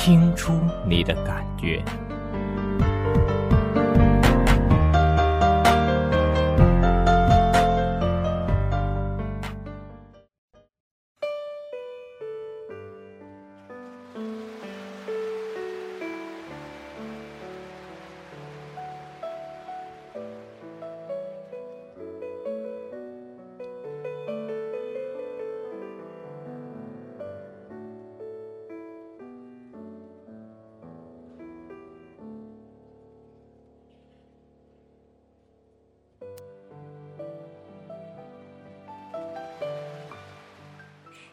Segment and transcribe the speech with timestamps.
[0.00, 1.84] 听出你的感觉。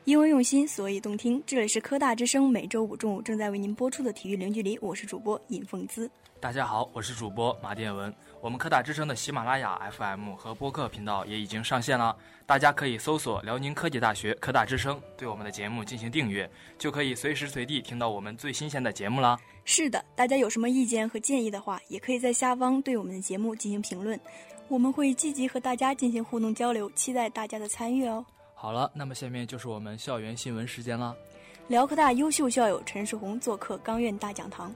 [0.07, 1.43] 因为用心，所以动听。
[1.45, 6.09] 这里是科大之声，每周五中午正在为您播出的体育零距离，我是主播尹凤姿。
[6.39, 8.13] 大家好，我是主播马殿文。
[8.39, 19.37] 我们科大之声的喜马拉雅 FM 和播客频道也已经上线了，大家可以搜索辽宁科技大学科大之声，对我们的节目进行订阅，就可以随时随地听到我们最新鲜的节目啦。
[19.65, 24.17] 是的，大家有什么意见和建议的话，也可以在下方对我们的节目进行评论，
[24.69, 28.25] 我们会积极和大家进行互动交流，期待大家的参与哦。
[28.59, 31.15] 好了，那么下面就是我们校园新闻时间啦。
[31.67, 34.73] 辽科大优秀校友陈世红做客钢院大讲堂。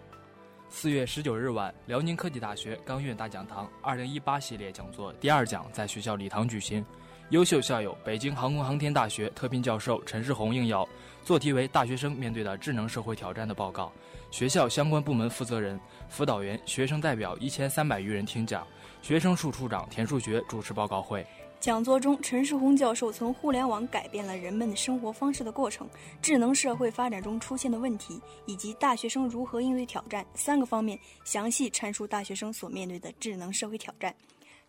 [0.69, 6.85] 四月十九日晚，辽宁科技大学钢院大讲堂二零一八系列讲座第二讲在学校礼堂举行。
[7.31, 10.87] 优秀校友北京航空航天大学特聘教授陈世红应邀，
[11.23, 13.91] 做题为《大学生面对的智能社会挑战》的报告。
[14.29, 18.65] 学校相关部门负责人、辅导员、学生代表一千三百余人听讲，
[19.01, 21.25] 学生处处长田树学主持报告会。
[21.61, 25.87] 讲座中，陈世红教授从互联网改变了人们的生活方式的过程、
[26.19, 34.11] 智能社会发展中出现的问题，以及大学生如何应对挑战三个方面，详细阐述大学生所面对的智能社会挑战。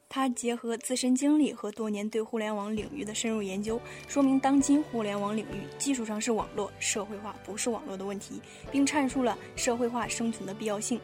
[0.07, 8.39] 他结合自身经历和多年对互联网领域的深入研究，说明当今互联网领域技术上是网络，社会化不是网络的问题，
[8.71, 11.01] 并阐述了社会化生存的必要性。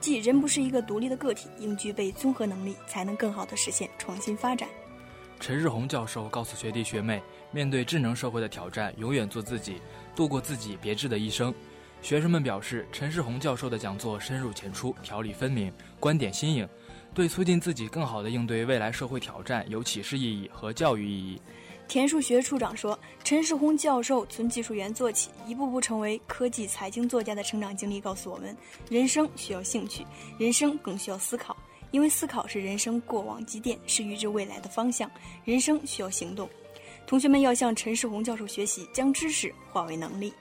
[0.00, 4.68] 即人不是一个独立的个体，应具备综合能力，才能更好地实现创新发展。
[5.40, 7.22] 陈世宏教授告诉学弟学妹，
[7.52, 9.80] 面对智能社会的挑战，永远做自己，
[10.14, 11.54] 度过自己别致的一生。
[12.02, 16.68] 学生们表示，陈世宏教授的讲座深入浅出，条理分明，观点新颖，
[17.14, 21.40] 对促进自己更好地应对未来社会挑战有启示意义和教育意义。
[21.86, 28.54] 田树学处长说：“陈世宏教授从技术员做起，一步步成为科技财经作家的成长经历告诉我们，
[28.90, 30.04] 人生需要兴趣，
[30.38, 31.56] 人生更需要思考。
[31.90, 35.10] 因为思考是人生过往积淀，是预知未来的方向。
[35.44, 36.48] 人生需要行动。
[37.06, 40.32] 同学们要向陈世红教授学习，将知识化为能力。”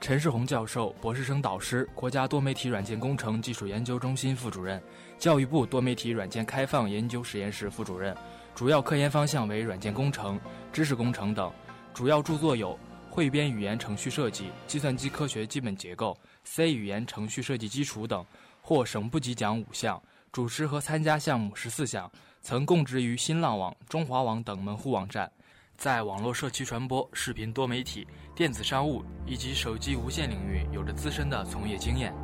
[0.00, 4.82] 陈世红教授，博士生导师，国家多媒体软件工程技术研究中心副主任，
[5.16, 8.16] 教育部多媒体软件开放研究实验室副主任，
[8.52, 10.40] 主要科研方向为软件工程、
[10.72, 11.52] 知识工程等。
[11.94, 12.70] 主要著作有
[13.08, 16.10] 《汇编语言程序设计》《计算机科学基本结构》
[16.42, 18.26] 《C 语言程序设计基础》等，
[18.60, 20.02] 获省部级奖五项，
[20.32, 22.10] 主持和参加项目十四项，
[22.40, 25.30] 曾供职于新浪网、中华网等门户网站。
[25.76, 32.14] 在网络社区传播、视频多媒体、电子商务以及手机无线领域有着资深的从业经验。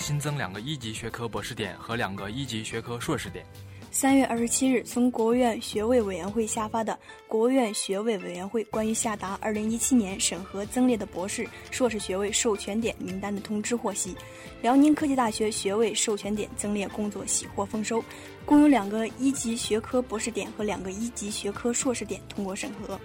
[0.00, 3.44] 新增两个一级学科博士点和两个一级学科硕士点。
[3.92, 6.92] 三月二十七日，从国务院学位委员会下发的
[7.28, 14.16] 《国务院学位委员会关于下达二零一七年审核增列的博士、硕士学位授权点名单的通知》获悉，
[14.62, 18.02] 辽宁科技大学学位授权点增列工作喜获丰收，
[18.46, 22.98] 共有两个一级学科博士点和两个一级学科硕士点通过审核。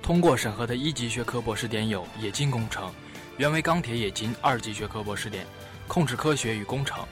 [0.00, 2.90] 通过审核的一级学科博士点有冶金工程，
[3.36, 5.46] 原为钢铁冶金二级学科博士点，
[5.92, 7.04] 控制科学与工程。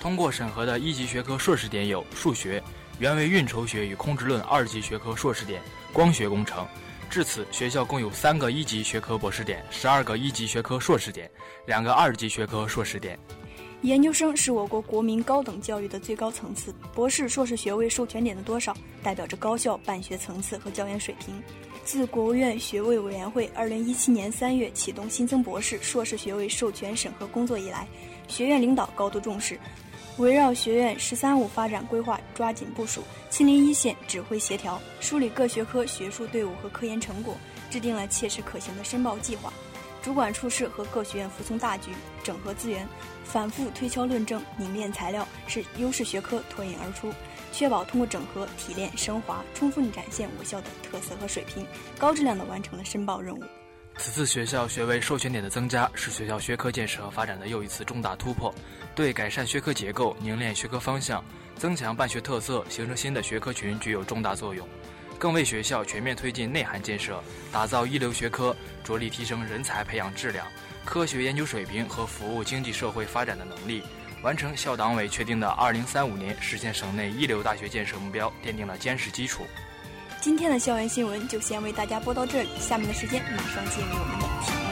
[0.00, 2.60] 通过审核的一级学科硕士点有数学、
[2.98, 6.66] 原为运筹学与控制论二级学科硕士点光学工程。
[7.08, 11.30] 至此，学校共有三个一级学科博士点，十二个一级学科硕士点，
[11.64, 13.16] 两个二级学科硕士点。
[13.82, 21.40] 研究生是我国国民高等教育的最高层次，博士、硕士学位授权点的多少，代表着高校办学层次和教研水平。
[21.84, 27.86] 自国务院学位委员会二零一七年三月启动新增博士、硕士学位授权审核工作以来，
[28.28, 29.58] 学院领导高度重视，
[30.18, 37.36] 围绕学院“十三五”发展规划抓紧部署，亲临一线指挥协调，梳理各学科学术队伍和科研成果，
[37.70, 39.52] 制定了切实可行的申报计划。
[40.02, 41.90] 主管处事和各学院服从大局，
[42.22, 42.86] 整合资源，
[43.24, 47.10] 反复推敲论证，凝练材料，使优势学科脱颖而出，
[47.52, 51.66] 确保通过整合、提炼、升华，充分展现我校的特色和水平，
[51.96, 53.42] 高质量地完成了申报任务。
[53.96, 58.54] 此次学校学位授权点的增加，是学校学科建设和发展的又一次重大突破，
[58.94, 61.24] 对改善学科结构、凝练学科方向、
[61.56, 64.68] 增强办学特色、形成新的学科群具有重大作用。
[65.18, 70.46] 更为学校全面推进内涵建设、打造一流学科，着力提升人才培养质量、
[70.84, 73.82] 科学研究水平和服务经济社会发展的能力，
[74.22, 79.46] 完成校党委确定的2035年实现省内一流大学建设目标奠定了坚实基础。
[80.24, 84.63] 今天的校园新闻就先为大家播到这里，下面的时间马上进入我们的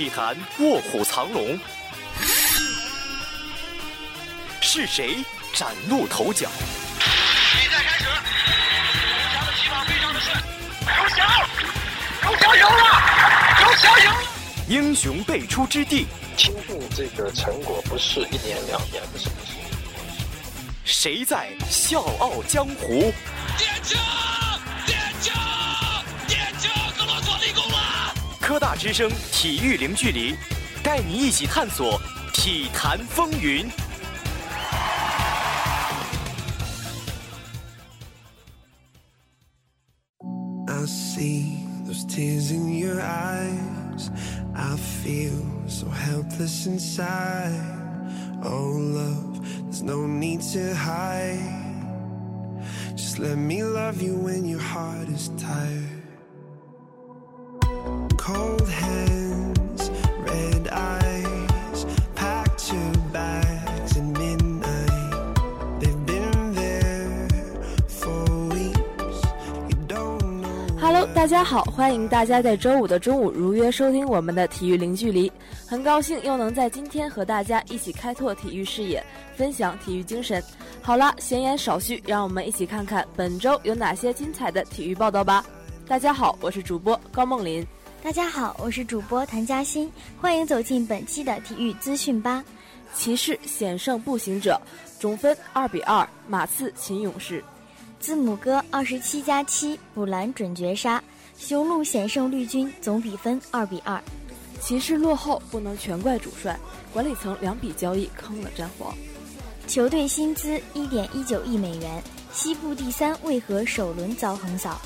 [0.00, 1.60] 体坛卧虎藏龙，
[4.62, 6.48] 是谁崭露头角？
[7.52, 10.34] 比赛开始，刘翔的起跑非常的顺，
[10.86, 11.28] 刘翔，
[12.22, 12.82] 刘翔赢了，
[13.58, 14.16] 刘翔赢了。
[14.68, 19.60] 英雄辈出之地，倾注这个成果不是一年两年的事情。
[20.82, 23.12] 谁在笑傲江湖？
[23.58, 23.98] 点球！
[28.49, 30.35] 科大之声体育零距离，
[30.83, 31.99] 带你一起探索
[32.33, 33.69] 体坛风云。
[40.67, 44.11] I see those tears in your eyes.
[44.53, 45.33] I feel
[45.67, 47.51] so helpless inside.
[48.43, 51.39] Oh, love, there's no need to hide.
[52.95, 55.88] Just let me love you when your heart is tired.
[58.20, 59.90] Cold hands,
[60.26, 65.34] red eyes, packed your bags at midnight.
[65.80, 67.58] They've been there
[67.88, 69.22] for weeks.
[69.70, 70.78] You don't know.
[70.78, 75.32] Hello，大家好，欢迎大家在周五的中午如约收听我们的体育零距离。
[75.66, 79.02] 很高兴又能在今天和大家一起开拓体育视野，
[79.34, 80.44] 分享体育精神。
[80.82, 85.42] 好啦，闲言少叙，让我们一起看看本周有哪些精彩的体育报道吧。
[85.88, 87.66] 大家好，我是主播高梦林。
[88.02, 92.42] 大家好，我是主播谭嘉欣，欢迎走进本期的体育资讯吧。
[92.94, 94.58] 骑士险胜步行者，
[94.98, 97.44] 总分二比二，马刺擒勇士。
[98.00, 101.02] 字母哥二十七加七补篮准绝杀，
[101.36, 104.02] 雄鹿险胜绿军，总比分二比二。
[104.60, 106.58] 骑士落后不能全怪主帅，
[106.94, 108.94] 管理层两笔交易坑了詹皇。
[109.66, 112.02] 球队薪资一点一九亿美元，
[112.32, 114.80] 西部第三为何首轮遭横扫？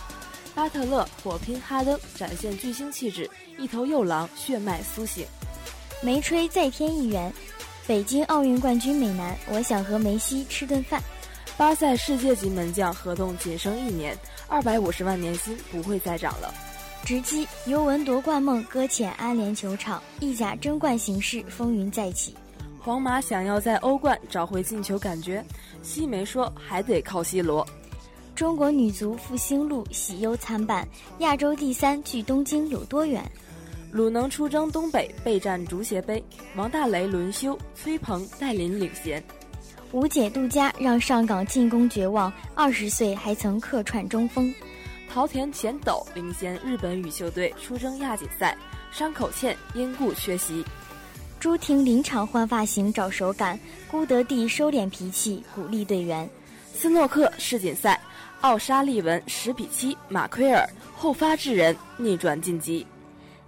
[0.54, 5.26] 巴特勒火拼哈登，展现巨星气质，一头幼狼血脉苏醒。
[6.00, 7.32] 梅吹再添一员，
[7.86, 11.02] 北京奥运冠军美男，我想和梅西吃顿饭。
[11.56, 14.16] 巴塞世界级门将合同仅剩一年，
[14.48, 16.54] 二百五十万年薪不会再涨了。
[17.04, 22.34] 直击尤文夺冠梦搁浅安联球场，意甲争冠形势风云再起。
[22.80, 25.44] 皇马想要在欧冠找回进球感觉，
[25.82, 27.66] 西梅说还得靠 C 罗。
[28.34, 30.86] 中国女足复兴路喜忧参半，
[31.18, 33.22] 亚洲第三距东京有多远？
[33.92, 36.22] 鲁能出征东北备战足协杯，
[36.56, 39.22] 王大雷轮休，崔鹏带领领衔。
[39.92, 44.52] 吴姐杜佳让上港进攻绝望，二十岁还曾客串中锋。
[45.08, 48.58] 桃田贤斗领衔日本羽球队出征亚锦赛，
[48.90, 50.64] 山口茜因故缺席。
[51.38, 53.56] 朱婷临场换发型找手感，
[53.88, 56.28] 孤德地收敛脾气鼓励队员。
[56.76, 58.00] 斯诺克世锦赛，
[58.44, 62.86] 奥沙利文十比七马奎尔后发制人逆转晋级。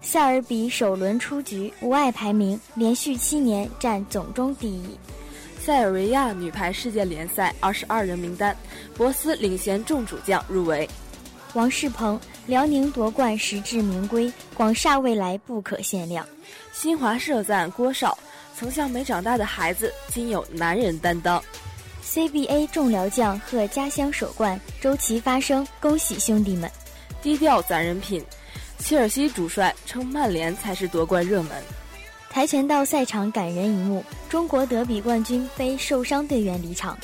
[0.01, 4.99] 塞尔比首轮出局，无碍排名连续七年占总中第一。
[5.61, 8.57] 塞尔维亚女排世界联赛二十二人名单，
[8.97, 10.89] 博斯领衔众主将入围。
[11.53, 16.27] 王仕鹏，辽宁夺冠实至名归，广厦未来不可限量。
[16.73, 18.17] 新华社赞郭少，
[18.57, 21.43] 曾像没长大的孩子，今有男人担当。
[22.07, 26.71] CBA 重辽将贺家乡首冠，周琦发声，恭喜兄弟们！
[27.21, 28.25] 低调攒人品。
[28.79, 31.61] 切尔西主帅称曼联才是夺冠热门。
[32.31, 36.97] 跆拳道赛场感人一幕，中国德比冠军背受伤队员离场。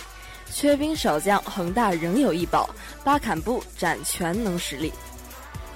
[0.54, 2.70] 缺兵少将，恒大仍有一宝，
[3.02, 4.92] 巴坎布展全能实力。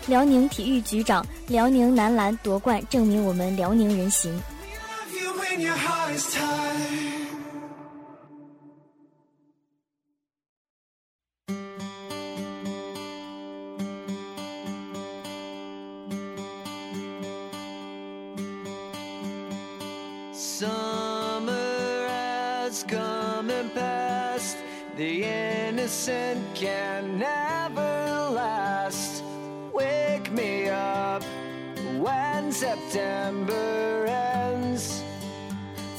[0.07, 4.41] 辽宁体育局长，辽宁男篮夺冠，证明我们辽宁人行。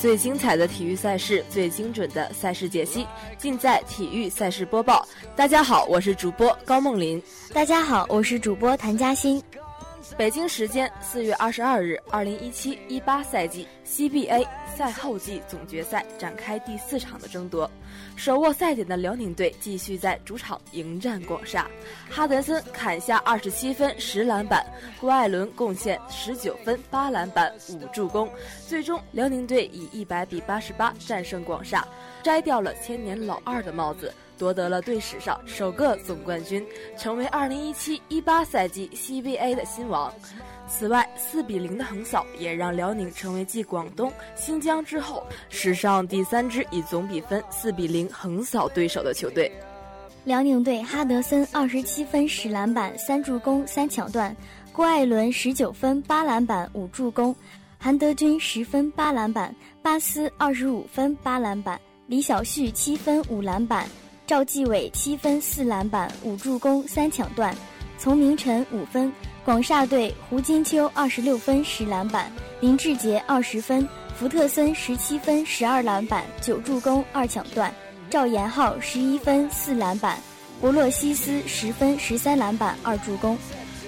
[0.08, 3.06] 最精彩的体育赛事，最精准的赛事解析，
[3.38, 5.06] 尽在体育赛事播报。
[5.36, 7.22] 大家好，我是主播高梦林。
[7.52, 9.44] 大家好，我是主播谭嘉欣。
[10.16, 17.70] 北京时间四月二十二日，二零一七一八赛季 CBA 赛后季总决赛展开第四场的争夺。
[18.16, 21.70] 手握赛点的辽宁队继续在主场迎战广厦，
[22.10, 24.66] 哈德森砍下二十七分十篮板，
[25.00, 28.30] 郭艾伦贡献十九分八篮板五助攻。
[28.68, 31.86] 最终，辽宁队以一百比八十八战胜广厦，
[32.24, 34.14] 摘掉了千年老二的帽子。
[34.38, 36.66] 夺得了队史上首个总冠军，
[36.98, 40.14] 成为2017-18赛季 CBA 的新王。
[40.68, 49.52] 此外，4比0的横扫也让辽宁成为继广东、新疆之后史上第三支以总比分4比0横扫对手的球队。
[50.26, 54.36] 辽宁队哈德森27分10篮板3助攻3抢断，
[54.74, 57.34] 郭艾伦19分8篮板5助攻，
[57.78, 63.88] 韩德君10分8篮板，巴斯25分8篮板，李晓旭7分5篮板。
[64.28, 67.56] 赵继伟七分四篮板五助攻三抢断，
[67.98, 69.10] 丛明晨五分。
[69.46, 72.30] 广厦队胡金秋二十六分十篮板，
[72.60, 77.74] 林志杰二十分，福特森十七分十二篮板九助攻二抢断，
[78.10, 80.20] 赵岩浩十一分四篮板，
[80.60, 83.38] 博洛西斯十分十三篮板二助攻。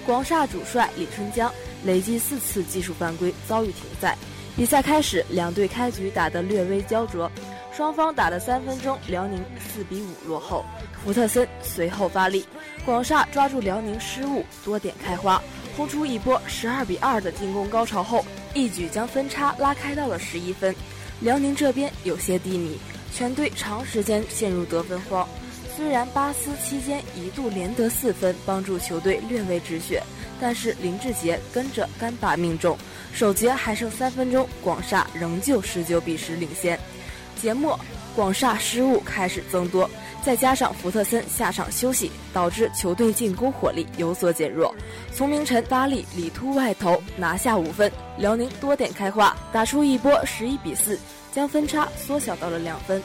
[0.06, 1.52] 广厦主帅李春江
[1.84, 4.16] 累计四次技术犯规遭遇停赛。
[4.56, 7.30] 比赛开始，两队开局打得略微焦灼。
[7.76, 10.64] 双方打了三分钟，辽宁四比五落后。
[11.02, 12.44] 福特森随后发力，
[12.84, 15.42] 广厦抓住辽宁失误，多点开花，
[15.76, 20.74] 轰出一波十二比二的进攻高潮后，一举将分差拉开到了十一分。
[21.20, 22.78] 辽宁这边有些低迷，
[23.14, 25.26] 全队长时间陷入得分荒。
[25.76, 30.02] 虽然巴斯期间一度连得四分，帮助球队略微止血，
[30.38, 32.76] 但是林志杰跟着干拔命中，
[33.14, 36.78] 首节还剩三分钟，广厦仍旧十九比十领先。
[37.40, 37.78] 节末，
[38.14, 39.88] 广厦失误开始增多，
[40.24, 44.74] 再加上福特森下场休息，导致球队进攻火力有所减弱。
[45.14, 50.98] 丛明晨发力里突外投拿下五分，辽宁多点开花，打出一波十一比四，
[51.32, 53.02] 将分差缩小到了两分。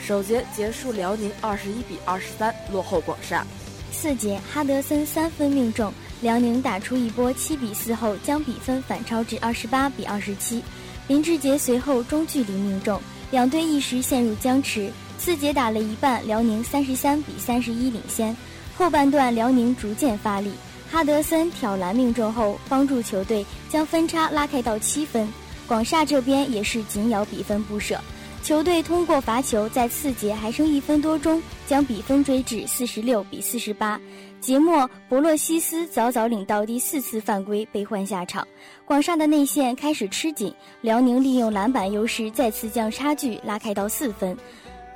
[0.00, 3.46] 首节结束，辽宁二十一比二十三落后广厦。
[3.90, 10.62] 四节哈德森三分命中，辽宁打出一波七比四后，将比分反超至二十八比二十七。
[11.06, 13.00] 林志杰随后中距离命中。
[13.30, 18.36] 两队一时陷入僵持，四节打了一半，辽宁三十三比三十一领先。
[18.76, 20.52] 后半段，辽宁逐渐发力，
[20.90, 25.28] 哈德森挑篮命中后，帮助球队将分差拉开到七分。
[25.66, 28.00] 广厦这边也是紧咬比分不舍，
[28.44, 33.98] 球队通过罚球，在次节还剩一分多钟，将比分追至四十六比四十八。
[34.38, 38.46] 节末，博洛西斯早早领到第四次犯规，被换下场。
[38.84, 44.36] 广厦的内线开始吃紧，辽宁利用篮板优势，再次将差距拉开到四分。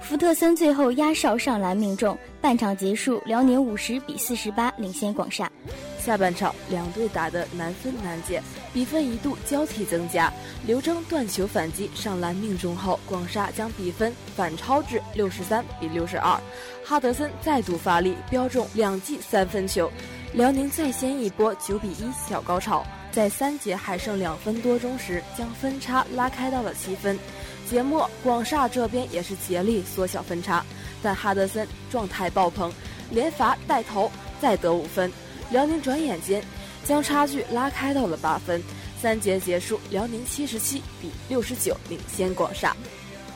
[0.00, 2.16] 福特森最后压哨上篮命中。
[2.40, 5.50] 半场结束，辽宁五十比四十八领先广厦。
[5.98, 10.32] 下半场，两队打得难分难解，比分一度交替增加。
[10.66, 16.40] 刘铮断球反击上篮命中后，广厦将比分反超至六十三比六十二。
[16.84, 19.90] 哈德森再度发力，标中两记三分球，
[20.32, 22.86] 辽宁再掀一波九比一小高潮。
[23.10, 27.18] 在三节还剩两分多钟时，将分差拉开到了七分。
[27.68, 30.64] 节末，广厦这边也是竭力缩小分差，
[31.02, 32.72] 但哈德森状态爆棚。
[33.10, 34.10] 连罚带投，
[34.40, 35.10] 再得五分。
[35.50, 36.42] 辽宁转眼间
[36.84, 38.62] 将差距拉开到了八分。
[39.00, 42.76] 三节结束，辽宁七十七比六十九领先广厦。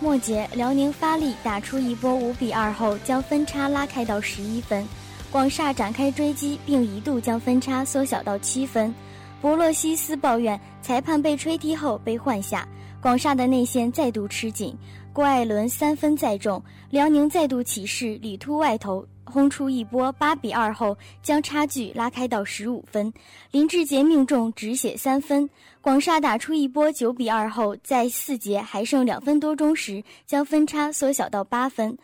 [0.01, 4.87] 末节，辽宁发力打出一波五比二后，将分差拉开到十一分。
[5.31, 8.95] 广厦展开追击，并一度将分差缩小到七分。
[9.41, 12.69] 博洛西斯抱怨裁判被吹踢后被换下，
[13.03, 14.79] 广厦的内线再度吃紧。
[15.13, 19.05] 郭艾伦三分再中，辽宁再度起势里突外投。
[19.25, 23.13] 轰出一波八比二后，将差距拉开到十五分。
[23.51, 25.49] 林志杰命中止血三分。
[25.81, 31.99] 广厦打出一波九比二后，在四节还剩两分多钟时，将分差缩小到八分。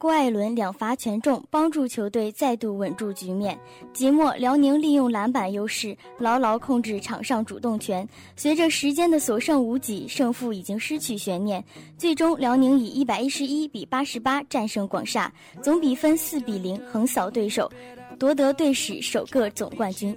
[0.00, 3.58] 郭艾伦两罚全中，帮助球队再度稳住局面。
[3.92, 8.08] 节末，辽宁利用篮板优势，牢牢控制场上主动权。
[8.36, 11.62] 随着时间的所剩无几，胜负已经失去悬念。
[11.96, 17.68] 最终，辽宁以一百一十一比八十八战胜广厦，总比分四比零横扫对手，
[18.20, 20.16] 夺得队史首个总冠军。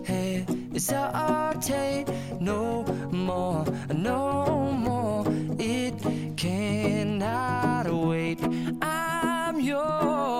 [0.73, 2.05] hesitate
[2.39, 5.25] no more, no more.
[5.59, 5.95] It
[6.37, 8.39] cannot wait.
[8.81, 10.31] I'm yours.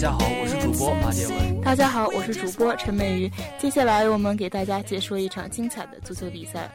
[0.00, 1.60] 家好，我是主播马建文。
[1.60, 3.30] 大家好，我是主播陈美瑜。
[3.58, 6.70] 接下来我们给大家解说一场精彩的足球比赛。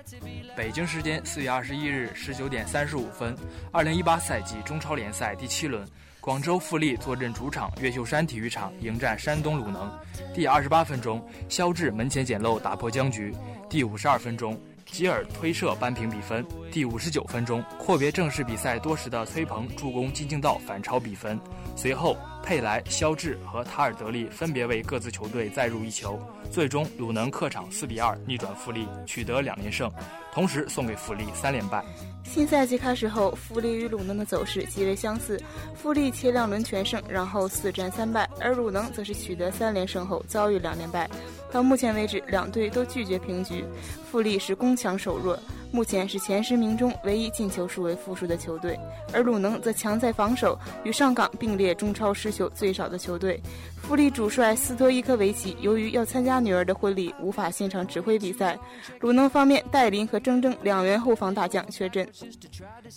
[0.55, 3.35] 北京时间四月二十一日十九点三十五分，
[3.71, 5.83] 二零一八赛季中超联赛第七轮，
[6.21, 9.91] 广州富力坐镇主场越秀山体育场迎战山东鲁能。
[10.31, 13.33] 第二十八分钟，肖智门前捡漏打破僵局。
[13.67, 14.55] 第五十二分钟，
[14.95, 16.45] 吉尔推射扳平比分。
[16.71, 21.37] 第五十九分钟，阔别正式比赛多时的崔鹏助攻金敬道反超比分。
[21.75, 26.17] 随后，佩莱、肖智和塔尔德利分别为各自球队再入一球。
[26.49, 29.91] 最终，鲁能客场四比二逆转富力，取得两连胜，
[30.31, 31.83] 同时送给富力三连败。
[32.25, 35.39] 新赛季开始后，富力与鲁能的走势极为相似。
[35.73, 41.09] 富力前两轮全胜，然后四战三败，而鲁能则是取得三连胜后遭遇两连败。
[41.51, 43.63] 到目前为止，两队都拒绝平局。
[44.11, 45.39] 富力是攻强守弱，
[45.75, 48.79] 目前是前十名中唯一进球数为负数的球队，
[49.11, 53.37] 而鲁能则强在防守，与上港并列中超失球最少的球队。
[53.75, 58.57] 富力主帅斯托伊科维奇由于要参加女儿的婚礼，无法现场指挥比赛。
[59.01, 62.07] 鲁能方面，戴林和铮铮两员后防大将缺阵。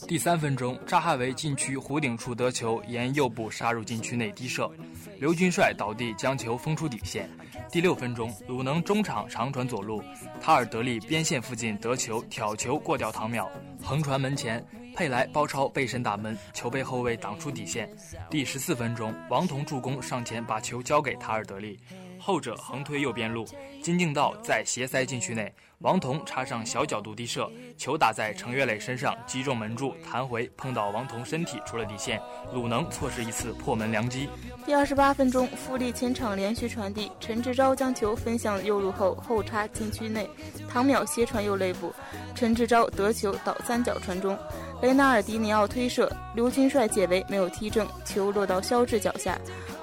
[0.07, 4.71] 第三分钟，扎哈维禁区弧顶处得球，沿右部杀入禁区内低射，
[5.19, 7.29] 刘军帅倒地将球封出底线。
[7.71, 10.01] 第六分钟，鲁能中场长传左路，
[10.41, 13.49] 塔尔德利边线附近得球，挑球球过掉唐淼，
[13.83, 14.63] 横传门前，
[14.95, 17.89] 佩莱包抄背身打门，球被后卫挡出底线。
[18.29, 21.81] 第十四分钟，王彤助攻上前把球交给塔尔德利，
[22.19, 23.47] 后者横推右边路，
[23.83, 25.51] 金敬道在斜塞禁区内。
[25.81, 32.21] 王彤插上小角度低射，球打在程岳磊身上，击中门柱，弹回碰到王彤身体出了底线。
[32.53, 34.29] 鲁能错失一次破门良机。
[34.67, 40.29] 第二十八分钟，富力前场连续传递，陈志钊将球分向右路后后插禁区内，
[40.69, 41.95] 唐淼斜传右肋部，
[42.35, 44.37] 陈志钊得球倒三角传中，
[44.83, 49.39] 雷纳尔迪尼奥推射，刘军帅解围没有踢正，球落到肖智脚下。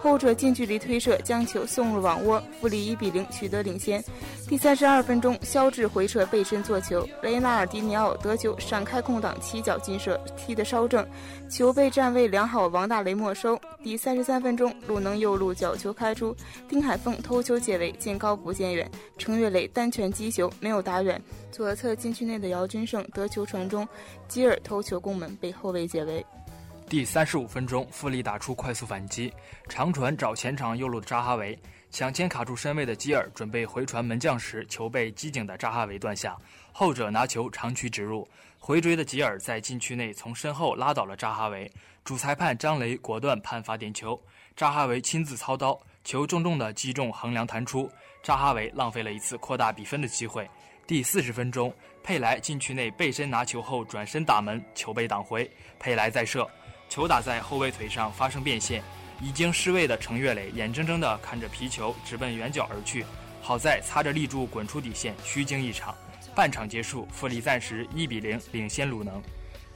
[0.06, 4.04] 后者近距离推射，将球送入网窝，富力一比零取得领先。
[4.48, 11.04] 第三十二分钟，肖智回撤背身做球，雷纳尔迪尼奥得球闪开空档，起脚劲射，踢得稍正，
[11.50, 13.60] 球被站位良好王大雷没收。
[13.84, 16.36] 第三十三分钟，鲁能右路角球开出，
[16.70, 18.88] 丁海峰头球解围，见高不见远，
[19.18, 21.20] 程岳磊单拳击球没有打远，
[21.52, 23.88] 左侧禁区内的姚军胜得球传中，
[24.28, 26.24] 基尔头球攻门被后卫解围。
[26.88, 29.34] 第三十五分钟，富力打出快速反击，
[29.67, 31.58] 长传找前场右路的扎哈维，
[31.89, 36.38] 抢先卡住身位的基尔，准备回传门将时，球被机警的扎哈维断下，
[36.71, 38.28] 后者拿球长驱直入，
[38.60, 41.69] 回追的吉尔在禁区内从身后拉倒了扎哈维，
[42.04, 44.19] 主裁判张雷果断判罚点球，
[44.56, 47.89] 扎哈维亲自操刀，球重重的击中横梁弹出，
[48.21, 50.48] 扎哈维浪费了一次扩大比分的机会。
[50.86, 56.48] 第四十分钟，佩莱禁区内背身拿球后转身打门，球被挡回，佩莱再射，
[56.89, 58.84] 球打在后卫腿上发生变线。
[59.21, 63.06] 已经失位的程岳磊眼睁睁地看着皮球直奔远角而去，
[63.41, 65.95] 好在擦着立柱滚出底线，虚惊一场。
[66.36, 69.24] 半场结束，富力暂时一比零领先鲁能。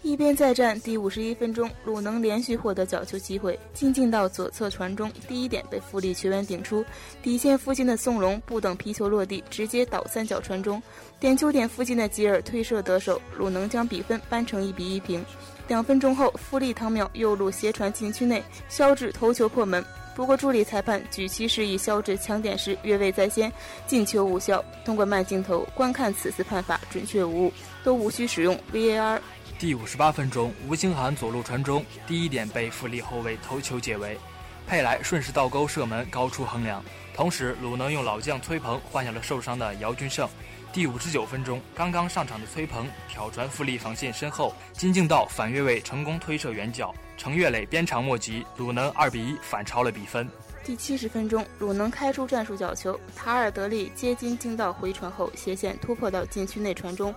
[0.01, 6.83] 一边再战，第五十一分钟，鲁能连续获得角球机会，进进到左侧传中，第一点被富力球员顶出，
[7.23, 10.83] 底线附近的宋龙不等皮球落地，直接倒三角传中，
[11.17, 15.23] 点球点附近的吉尔推射得手，鲁能将比分扳成一比一平。
[15.69, 19.85] 两分钟后，富力唐淼右路斜传禁区内，肖智头球破门。
[20.15, 23.53] 不过助理裁判举旗示意肖智抢点时越位在先，
[23.85, 24.65] 进球无效。
[24.83, 27.53] 通过慢镜头观看，此次判罚准确无误，
[27.83, 29.19] 都无需使用 VAR。
[29.59, 34.17] 第五十八分钟，吴兴涵左路传中，第一点被富力后卫头球解围，
[34.65, 36.83] 佩莱顺势倒钩射门，高出横梁。
[37.13, 40.27] 同时，鲁能用老将崔鹏换下了受伤的姚军胜。
[40.71, 50.29] 第五十九分钟，刚刚上场的崔鹏挑传富力防线身后，金敬道反越位成功推射远角，程月磊鞭长莫及，鲁能二比一反超了比分。
[50.63, 57.13] 第七十分钟，鲁能开出战术角球，塔尔德利接金敬道回传后斜线突破到禁区内传中。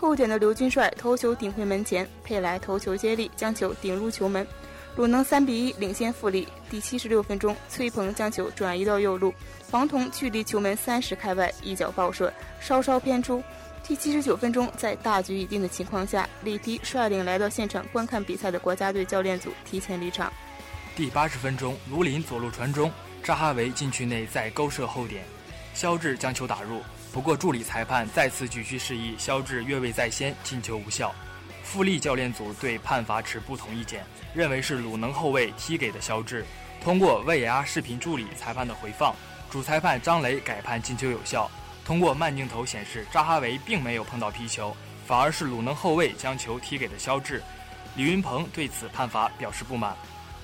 [0.00, 4.44] 后点的刘军帅头球顶回门前，佩莱头球接力将球顶入球门，
[4.96, 6.48] 鲁能三比一领先富力。
[6.68, 9.32] 第七十六分钟，崔鹏将球转移到右路，
[9.70, 13.44] 黄铜距离球门三十开外，一脚爆射，稍稍偏出。
[13.86, 20.32] 第七十九分钟，在大局已定的情况下，里皮率领来到现场观看比赛的国家队教练组提前离场。
[20.96, 22.90] 第八十分钟，卢林左路传中，
[23.22, 25.22] 扎哈维禁区内再勾射后点，
[25.74, 26.80] 肖智将球打入。
[27.12, 31.14] 不过，助理裁判再次举旗示意肖智越位在先，进球无效。
[31.62, 34.02] 富力教练组对判罚持不同意见，
[34.32, 36.42] 认为是鲁能后卫踢给的肖智。
[36.82, 39.14] 通过 VAR 视频助理裁判的回放，
[39.50, 41.50] 主裁判张雷改判进球有效。
[41.84, 47.42] 通过慢镜头显示，扎哈维并没有碰到皮球，反而是鲁能后卫将球踢给了肖智。
[47.96, 49.96] 李云鹏对此判罚表示不满，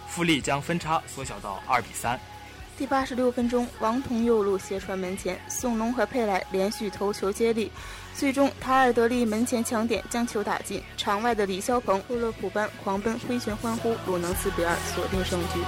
[0.08, 2.18] 富力将分差缩小到二比三。
[2.76, 7.70] 第八十六分钟，王彤右路斜传门前，宋龙和佩莱连续头球接力，
[8.14, 10.82] 最终塔尔德利门前抢点将球打进。
[10.96, 15.60] 场外的李霄鹏、布勒普班狂奔挥拳欢呼，鲁能四比二锁定胜局。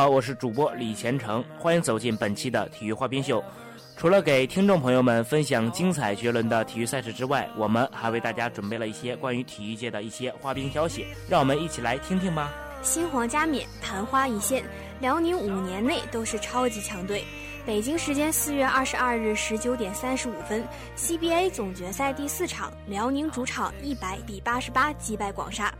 [0.00, 3.44] 好，我是主播李前程，欢迎走进本期的体育花边秀。
[3.98, 12.50] 除了给听众朋友们分享精彩绝伦的体育赛事之外，我们还为大家准备了一些关于体育界的一些花边消息，让我们一起来听听吧。
[12.80, 14.64] 新皇加冕，昙花一现，
[15.02, 17.22] 辽宁五年内都是超级强队。
[17.70, 20.60] 北京时间四月二十二日十九点三十五分
[20.96, 25.72] ，CBA 总决赛第四场，辽宁主场一百比八十八击败广厦，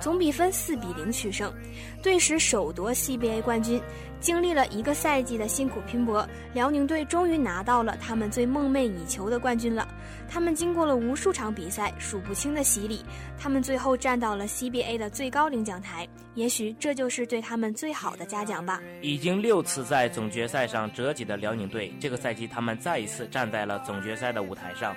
[0.00, 1.54] 总比分四比零取胜，
[2.02, 3.80] 队史首夺 CBA 冠军。
[4.18, 9.86] 经历了一个赛季的辛苦拼搏，辽宁队终于拿到了他们最梦寐以求的冠军了。
[10.26, 13.04] 他们经过了无数场比赛、数不清的洗礼，
[13.38, 16.08] 他们最后站到了 CBA 的最高领奖台。
[16.34, 18.80] 也许这就是对他们最好的嘉奖吧。
[19.00, 24.96] 已经六次在总决赛上折戟的辽宁队，这个赛季他们再一次站在了总决赛的舞台上。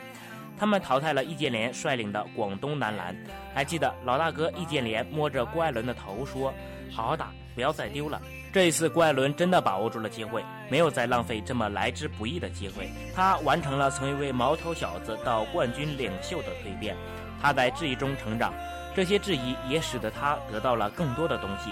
[0.58, 3.16] 他们淘汰了易建联率领的广东男篮。
[3.54, 6.54] 还记得老大哥易建联摸着郭艾伦的头说
[6.92, 8.22] ：“好好打，不要再丢了。”
[8.52, 12.90] 这一次，郭艾伦真的把握住了机会，没有再浪费这么来之不易的机会。
[13.16, 16.96] 他完成了从一位毛头小子到冠军领袖的蜕变。
[17.42, 18.54] 他在质疑中成长，
[18.94, 21.72] 这些质疑也使得他得到了更多的东西。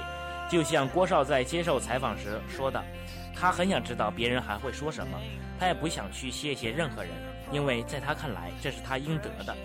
[0.50, 2.82] 就像郭少在接受采访时说的
[3.40, 5.20] ：“他很想知道别人还会说什么，
[5.60, 7.12] 他也不想去谢谢任何人，
[7.52, 9.56] 因为在他看来这是他应得的。”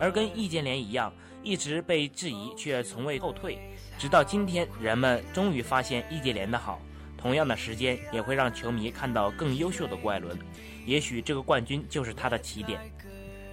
[0.00, 1.12] 而跟易建联一样，
[1.42, 3.58] 一直被质疑却从未后退。
[3.98, 6.80] 直到今天，人们终于发现易建联的好，
[7.18, 10.38] 同样的时间也会让球迷看到更优秀的郭艾伦。
[10.86, 12.80] 也许这个冠军就是他的起点。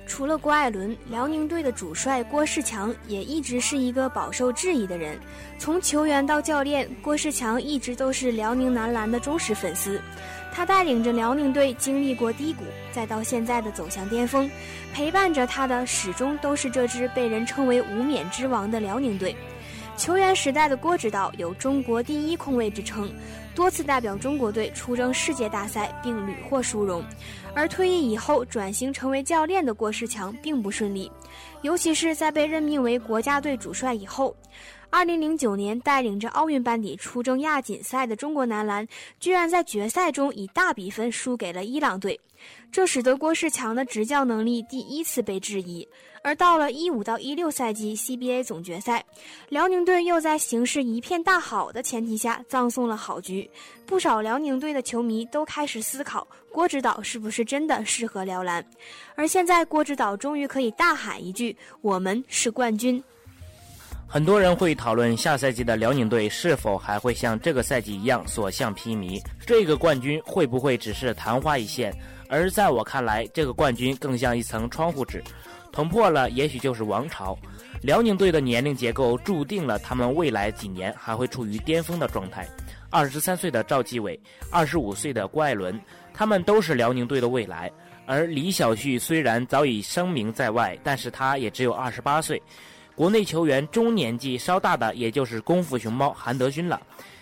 [0.07, 5.19] 除了郭艾伦，辽宁队的主帅郭士强也一直是一个饱受质疑的人。
[5.59, 10.01] 从球员到教练，郭士强一直都是辽宁男篮的忠实粉丝。
[10.53, 14.49] 他带领着辽宁队经历过低谷，再到现在的走向巅峰，
[14.93, 19.35] 陪伴着他的始终都是这支被人称为“无冕之王”的辽宁队。
[19.97, 23.11] 球员时代的郭指导有“中国第一控卫”之称。
[23.57, 27.03] 多次代表中国队出征世界大赛，并屡获殊荣。
[27.55, 31.11] 而退役以后转型成为教练的郭士强并不顺利，
[31.63, 34.35] 尤其是在被任命为国家队主帅以后。
[34.91, 38.87] 2009年，带领着奥运班底出征亚锦赛的中国男篮，
[39.19, 42.19] 居然在决赛中以大比分输给了伊朗队，
[42.71, 45.87] 这使得郭士强的执教能力第一次被质疑。
[46.23, 49.05] 而到了一五到一六赛季 CBA 总决赛，
[49.49, 53.49] 辽宁队又在形势一片大好的前提下葬送了好局。
[53.85, 58.65] 不少辽宁队的球迷都开始思考，郭指导是不是真的适合辽篮？
[59.15, 63.01] 而现在，郭指导终于可以大喊一句：“我们是冠军！”
[64.09, 71.93] 很多人会讨论下赛季的辽宁队是否还会像这个赛季一样所向披靡，这个冠军会不会只是昙花一现？
[72.29, 75.21] 而在我看来，这个冠军更像一层窗户纸。
[75.73, 77.37] 捅破了，也许就是王朝。
[77.81, 82.47] 辽宁队的年龄结构注定了他们未来几年还会处于巅峰的状态。
[82.89, 84.17] 二十三岁的赵继伟，
[84.49, 85.79] 二十五岁的郭艾伦，
[86.13, 87.69] 他们都是辽宁队的未来。
[88.05, 92.41] 而李晓旭虽然早已声名在外，但是他也只有二十八岁。
[92.97, 96.81] 国内球员中年纪稍大的，也就是功夫熊猫韩德君了。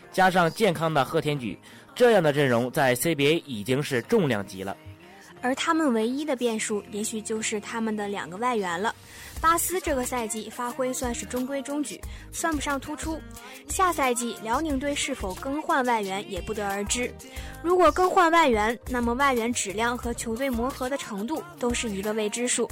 [0.10, 1.60] 加上健康的贺天举，
[1.94, 4.78] 这样的阵容在 CBA 已经是重量级了。
[5.42, 8.96] 而他们唯一的变数，也许就是他们的两个外援了。
[9.46, 13.22] 巴斯这个赛季发挥算是中规中矩，算不上突出。
[13.68, 17.14] 下赛季辽宁队是否更换外援也不得而知。
[17.62, 22.68] 如果更换外援，那么外援质量和球队磨合的程度都是一个未知数。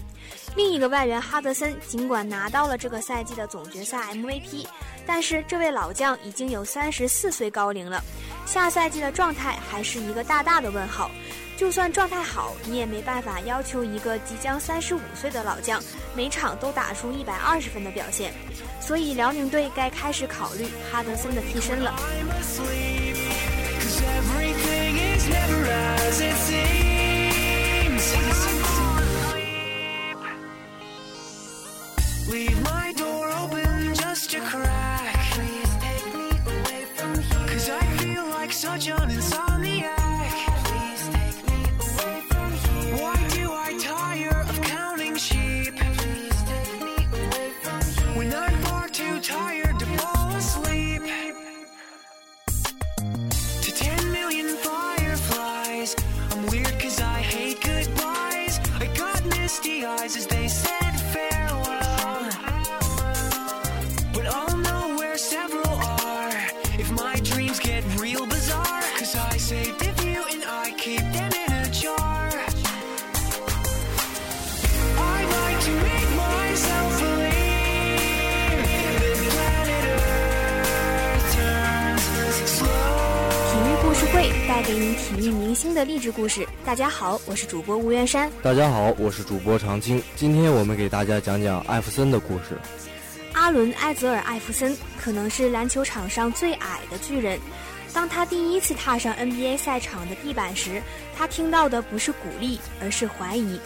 [0.55, 4.65] 另一个外援哈德森，尽管拿到了这个赛季的总决赛 MVP，
[5.05, 8.01] 但是这位老将已经有三十四岁高龄了，
[8.47, 11.11] 下赛季的状态还是一个大大的问号。
[11.55, 15.81] 就算状态好，你也没办法要求一个即将三十五岁的老将
[16.15, 18.33] 每场都打出一百二十分的表现，
[18.81, 21.95] 所以辽宁队该开始考虑哈德森的替身了。
[86.03, 86.45] 志故事。
[86.65, 88.29] 大家好，我是主播吴元山。
[88.41, 90.03] 大家好，我是主播常青。
[90.17, 92.59] 今天我们给大家讲讲艾弗森的故事。
[93.31, 97.39] 阿伦·埃泽尔·艾弗森可能是篮球场上最矮的巨人。
[97.93, 100.83] 当他第一次踏上 NBA 赛场的地板时，
[101.15, 103.57] 他听到的不是鼓励，而是怀疑。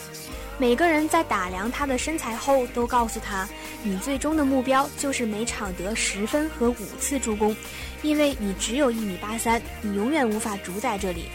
[0.59, 3.49] 每个人在打量他的身材后，都告诉他
[3.81, 7.55] ：“你最终的目标就是每场得十分和五次助攻。”
[8.03, 11.25] 因为你只有一米八三，你永远无法主宰这里。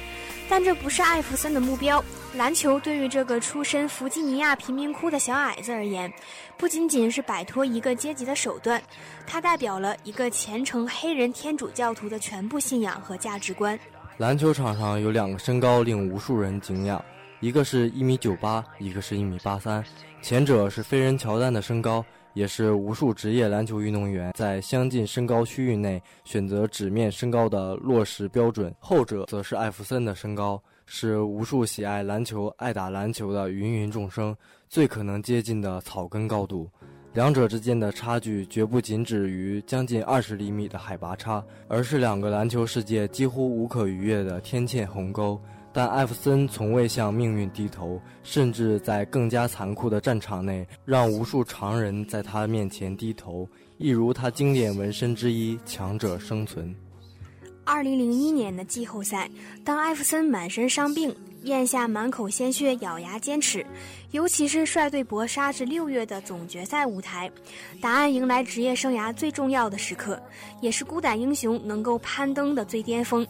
[0.53, 2.05] 但这不是艾弗森的目标。
[2.35, 6.13] 篮球对于这个出身弗吉尼亚贫民窟的小矮子而言，
[6.59, 8.83] 不仅仅是摆脱一个阶级的手段，
[9.27, 13.81] 它代表了一个虔诚黑人天主教徒的全部信仰和价值观。
[14.19, 17.03] 篮球场上有两个身高令无数人敬仰，
[17.41, 19.83] 一个是一米九八，一个是一米八三，
[20.21, 22.05] 前者是飞人乔丹的身高。
[22.35, 28.75] 也是无数职业篮球运动员在相近身高区域内选择纸面身高的落实标准。
[28.79, 34.37] 后者则是艾弗森的身高，是无数喜爱篮球、爱打篮球的芸芸众生
[34.69, 36.71] 最可能接近的草根高度。
[37.15, 45.39] 两者之间的差距绝不仅止于将近二十厘米的海拔差，而是两个篮球世界几乎无可逾越的天堑鸿沟。
[45.73, 53.49] 但艾弗森从未向命运低头，甚至在更加残酷的战场内，让无数常人在他面前低头。
[53.79, 56.75] 一如他经典纹身之一“强者生存”。
[57.65, 59.31] 二零零一年的季后赛，
[59.65, 63.65] 当艾弗森满身伤病，咽下满口鲜血，咬牙坚持，
[64.11, 67.31] 尤其是率队搏杀至六月的总决赛舞台，
[67.81, 70.21] 答案迎来职业生涯最重要的时刻，
[70.61, 73.27] 也是孤胆英雄能够攀登的最巅峰。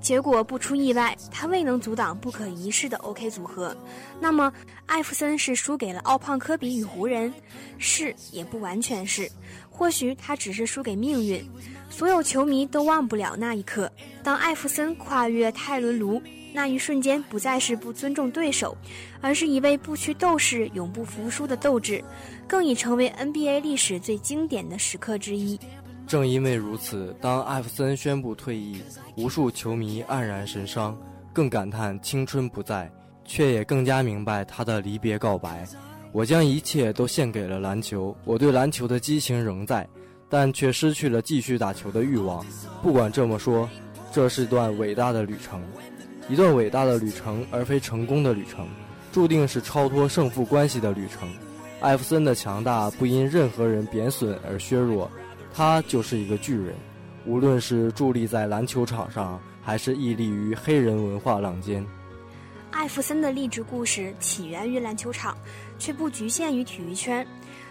[0.00, 3.76] 结果不出意外，他未能阻挡不可一世的 OK 组合。
[4.20, 4.52] 那么，
[4.86, 7.32] 艾弗森是输给了奥胖科比与湖人？
[7.78, 9.28] 是，也不完全是。
[9.68, 11.44] 或许他只是输给命运。
[11.90, 13.90] 所有球迷都忘不了那一刻，
[14.22, 16.20] 当艾弗森跨越泰伦卢，
[16.52, 18.76] 那一瞬间不再是不尊重对手，
[19.20, 22.02] 而是一位不屈斗士永不服输的斗志，
[22.46, 25.58] 更已成为 NBA 历史最经典的时刻之一。
[26.06, 28.80] 正因为如此，当艾弗森宣布退役，
[29.16, 30.96] 无数球迷黯然神伤，
[31.32, 32.90] 更感叹青春不在，
[33.24, 35.66] 却也更加明白他的离别告白。
[36.12, 39.86] 我将一切都献给了篮球，我对篮球的激情仍在，
[40.28, 42.46] 但却失去了继续打球的欲望。
[42.82, 43.68] 不管这么说，
[44.12, 45.60] 这是段伟大的旅程，
[46.28, 48.68] 一段伟大的旅程，而非成功的旅程，
[49.12, 51.28] 注定是超脱胜负关系的旅程。
[51.80, 55.10] 艾弗森的强大不因任何人贬损而削弱，
[55.56, 56.74] 他就是一个巨人，
[57.24, 61.82] 无论是伫立在篮球场上，还是屹立于黑人文化浪尖。
[62.70, 65.34] 艾弗森的励志故事起源于篮球场，
[65.78, 67.26] 却不局限于体育圈。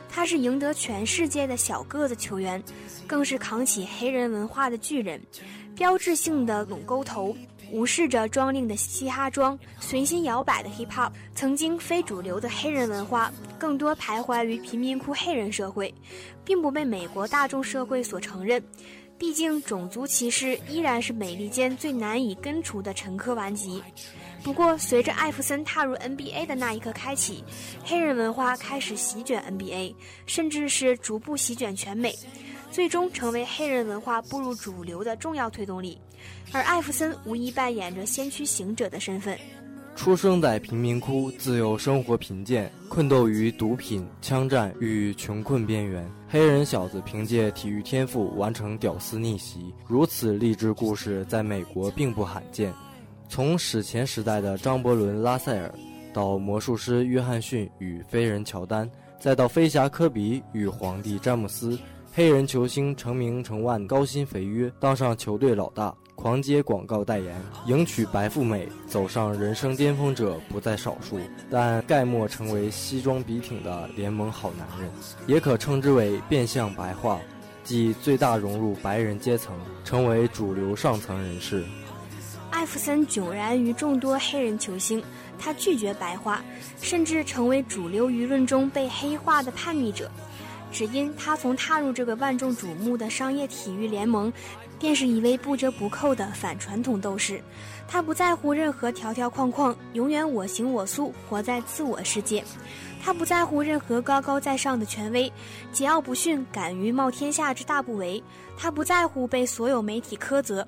[0.09, 2.59] 他是赢得全世界的小个子球员，
[3.05, 5.21] 更是扛起黑人文化的巨人。
[5.75, 7.37] 标志性的拢沟头，
[7.75, 15.93] 无视着装令的嘻哈装，随心摇摆的 hip hop，曾经非主流的黑人文化，更多徘徊于贫民窟黑人社会，
[16.45, 18.63] 并不被美国大众社会所承认。
[19.17, 23.83] 毕竟，种族歧视依然是美利坚最难以根除的陈疴顽疾。
[24.41, 27.43] 不过，随着艾弗森踏入 NBA 的那一刻开启，
[27.83, 29.93] 黑人文化开始席卷 NBA，
[30.25, 32.15] 甚至是逐步席卷全美，
[32.71, 35.99] 最终成为黑人文化步入主流的重要推动力。
[36.51, 39.37] 而艾弗森无疑扮演着先驱行者的身份。
[39.95, 46.05] 出生在贫民窟，自幼生活贫贱，困斗于毒品、枪战与穷困边缘。
[46.27, 52.73] 黑人小子凭借体育天赋完成屌丝逆袭，如此励志故事在美国并不罕见。
[53.29, 55.73] 从史前时代的张伯伦、拉塞尔，
[56.13, 61.79] 到魔术师约翰逊与飞人乔丹，再到飞侠科比与皇帝詹姆斯，
[62.11, 67.35] 黑人球星成名成万，高薪肥约，当上球队老大，狂接广告代言，
[67.67, 71.19] 迎娶白富美，走上人生巅峰者不在少数。
[71.51, 74.89] 但盖莫成为西装笔挺的联盟好男人，
[75.27, 77.19] 也可称之为变相白化，
[77.63, 81.63] 即最大融入白人阶层，成为主流上层人士。
[82.49, 85.03] 艾弗森迥然于众多黑人球星，
[85.37, 86.41] 他拒绝白化，
[86.81, 90.09] 甚至成为主流舆论中被黑化的叛逆者。
[90.71, 94.31] 只因他从踏入这个万众瞩目的商业体育联盟，
[94.85, 97.41] 便是一位不折不扣的反传统斗士。
[97.87, 102.43] 他不在乎任何条条框框，永远我行我素，活在自我世界。
[103.01, 105.27] 他不在乎任何高高在上的权威，
[105.73, 108.21] 桀骜不驯，敢于冒天下之大不韪。
[108.55, 110.67] 他不在乎被所有媒体苛责，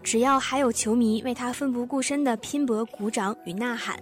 [0.00, 4.00] 只要还有球迷为他奋不顾身的拼搏鼓掌与呐喊。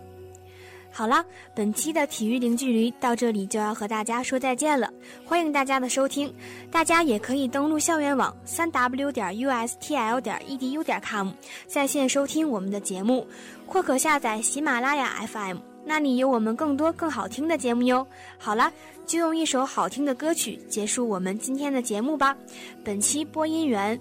[0.99, 4.93] 好了，本期的体育零距离到这里就要和大家说再见了。
[5.25, 6.35] 欢迎大家的收听，
[6.73, 11.31] 大家也可以登录校园网三 w 点 ustl 点 edu 点 com
[11.69, 13.25] 在线收听我们的节目，
[13.65, 15.59] 或可下载喜马拉雅 FM。
[15.85, 18.05] 那里有我们更多更好听的节目哟。
[18.37, 18.69] 好了，
[19.07, 22.37] 就用一首好听的歌曲结束我们今天的节目吧。
[22.83, 23.97] 本期播音员：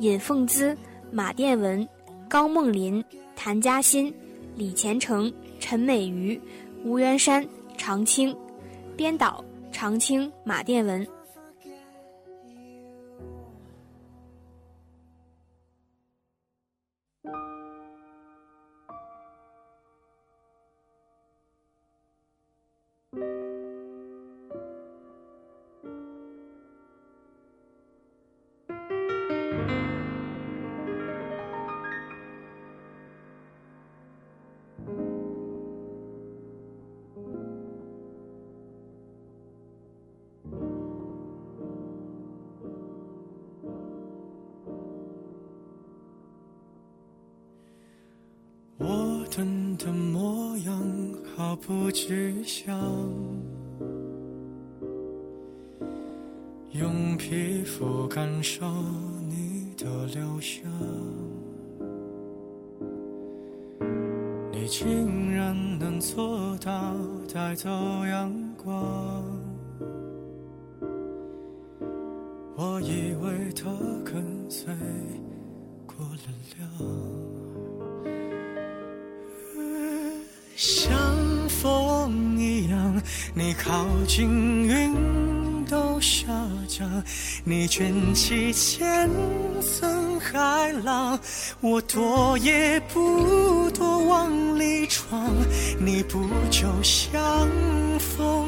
[0.00, 0.76] 尹凤姿、
[1.10, 1.88] 马殿文、
[2.28, 3.02] 高梦林、
[3.34, 4.14] 谭嘉欣、
[4.56, 6.40] 李前程、陈美瑜、
[6.84, 8.36] 吴元山、常青。
[8.96, 11.06] 编导：常青、马殿文。
[51.60, 52.74] 不去想，
[56.72, 58.64] 用皮肤感受
[59.28, 60.64] 你的流向，
[64.50, 66.94] 你竟然能做到
[67.32, 67.68] 带走
[68.06, 69.24] 阳光。
[72.56, 73.64] 我以为的
[74.04, 74.74] 跟随。
[75.86, 76.20] 过了
[76.56, 76.70] 量
[83.34, 86.26] 你靠近云都下
[86.66, 87.04] 降，
[87.44, 89.08] 你卷起千
[89.60, 91.18] 层海浪，
[91.60, 95.34] 我躲也不躲往里闯，
[95.78, 97.48] 你不就像
[97.98, 98.47] 风？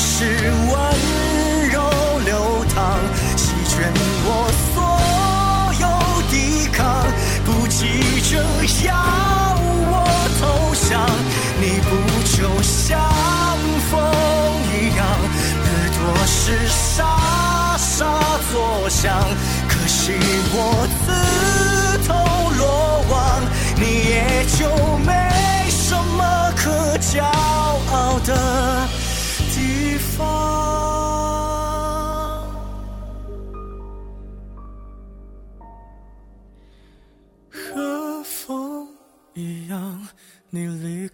[0.00, 0.24] 是
[0.70, 0.97] 我